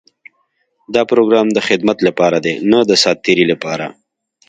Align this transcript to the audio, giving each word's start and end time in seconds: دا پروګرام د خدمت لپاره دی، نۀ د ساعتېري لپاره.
دا 0.93 1.01
پروګرام 1.11 1.47
د 1.53 1.59
خدمت 1.67 1.97
لپاره 2.07 2.37
دی، 2.45 2.53
نۀ 2.69 2.79
د 2.89 2.91
ساعتېري 3.03 3.45
لپاره. 3.53 3.85